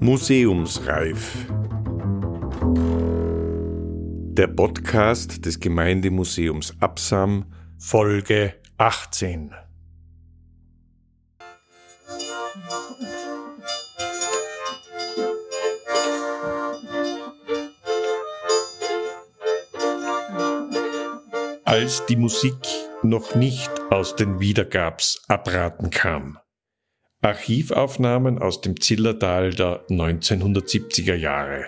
[0.00, 1.46] Museumsreif.
[4.32, 7.44] Der Podcast des Gemeindemuseums Absam,
[7.78, 9.52] Folge 18.
[21.64, 22.56] Als die Musik
[23.02, 26.38] noch nicht aus den Wiedergabsapparaten kam.
[27.20, 31.66] Archivaufnahmen aus dem Zillertal der 1970er Jahre.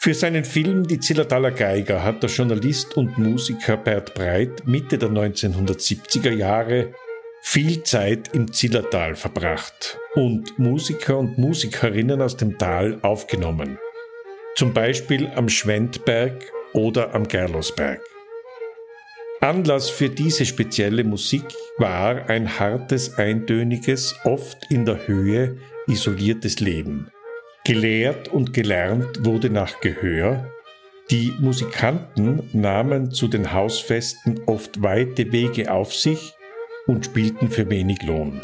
[0.00, 5.08] Für seinen Film Die Zillertaler Geiger hat der Journalist und Musiker Bert Breit Mitte der
[5.08, 6.92] 1970er Jahre
[7.42, 13.78] viel Zeit im Zillertal verbracht und Musiker und Musikerinnen aus dem Tal aufgenommen.
[14.56, 18.00] Zum Beispiel am Schwendberg oder am Gerlosberg.
[19.40, 21.44] Anlass für diese spezielle Musik
[21.78, 27.10] war ein hartes, eintöniges, oft in der Höhe isoliertes Leben.
[27.64, 30.50] Gelehrt und gelernt wurde nach Gehör.
[31.10, 36.32] Die Musikanten nahmen zu den Hausfesten oft weite Wege auf sich
[36.86, 38.40] und spielten für wenig Lohn.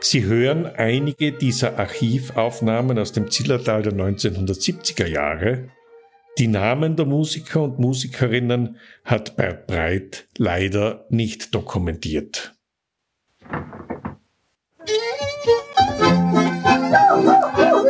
[0.00, 5.68] Sie hören einige dieser Archivaufnahmen aus dem Zillertal der 1970er Jahre
[6.38, 12.54] die Namen der Musiker und Musikerinnen hat Bert Breit leider nicht dokumentiert.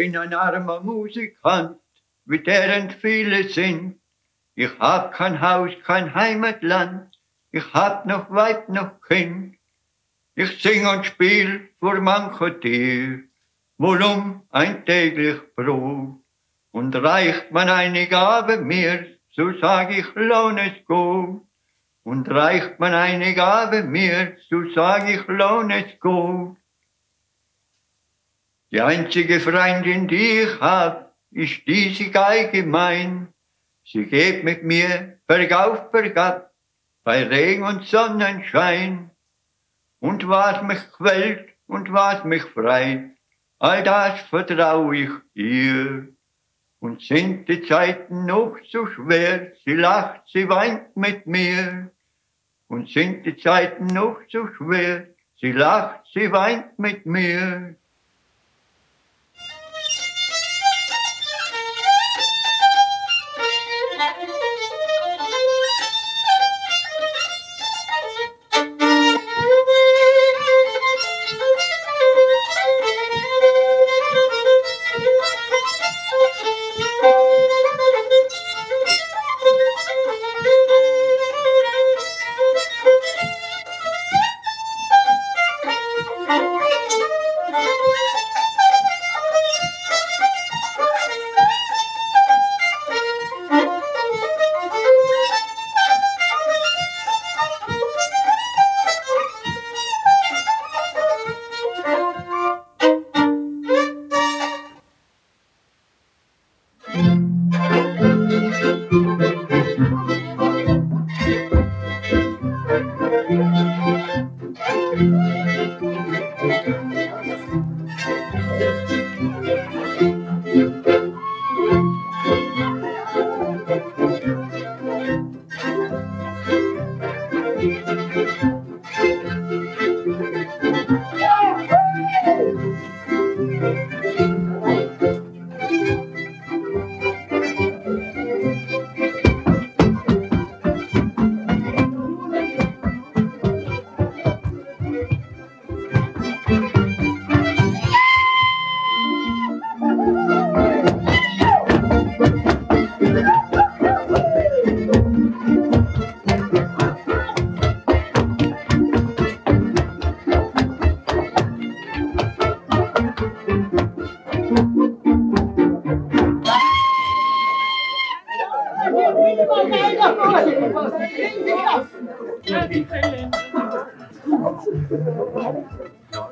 [0.00, 1.76] Bin ein armer Musikant,
[2.24, 4.00] wie deren viele sind.
[4.54, 7.14] Ich hab kein Haus, kein Heimatland,
[7.52, 9.56] ich hab noch Weib, noch Kind.
[10.36, 13.24] Ich sing und spiel vor mancher Tier,
[13.76, 16.16] wohl um ein täglich Brot.
[16.72, 19.04] Und reicht man eine Gabe mir,
[19.36, 21.42] so sag ich, lohn es gut.
[22.04, 26.56] Und reicht man eine Gabe mir, so sag ich, lohn es gut.
[28.72, 33.34] Die einzige Freundin, die ich hab, ist diese Geige mein.
[33.84, 36.52] Sie geht mit mir bergauf, bergab,
[37.02, 39.10] bei Regen und Sonnenschein.
[39.98, 43.10] Und was mich quält und was mich freit,
[43.58, 46.08] all das vertrau ich ihr.
[46.78, 51.90] Und sind die Zeiten noch so schwer, sie lacht, sie weint mit mir.
[52.68, 55.08] Und sind die Zeiten noch so schwer,
[55.40, 57.74] sie lacht, sie weint mit mir.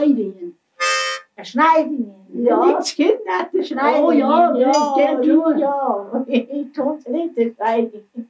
[0.00, 0.56] Schneidingen.
[1.42, 2.14] Schneidingen.
[2.32, 2.78] Ja.
[2.78, 4.04] Nicht Kind nach der Schneidingen.
[4.04, 5.34] Oh ja, ja, Das geht ja.
[5.34, 6.24] schon, ja.
[6.26, 8.29] Ich tue es nicht, der Schneidingen.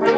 [0.07, 0.12] you.